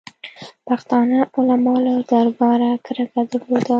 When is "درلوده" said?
3.29-3.69